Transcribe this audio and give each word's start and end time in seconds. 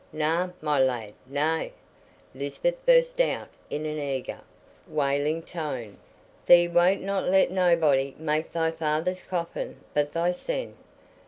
"Nay, 0.11 0.49
my 0.61 0.79
lad, 0.81 1.11
nay," 1.27 1.73
Lisbeth 2.33 2.83
burst 2.87 3.21
out 3.21 3.49
in 3.69 3.85
an 3.85 3.99
eager, 3.99 4.39
wailing 4.87 5.43
tone; 5.43 5.99
"thee 6.47 6.67
wotna 6.67 7.21
let 7.21 7.51
nobody 7.51 8.15
make 8.17 8.51
thy 8.51 8.71
feyther's 8.71 9.21
coffin 9.21 9.79
but 9.93 10.11
thysen? 10.13 10.73